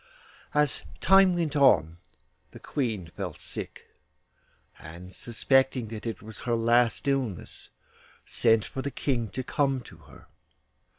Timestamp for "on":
1.55-1.99